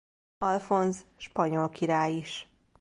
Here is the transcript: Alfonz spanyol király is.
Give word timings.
Alfonz 0.41 1.05
spanyol 1.17 1.69
király 1.69 2.13
is. 2.13 2.47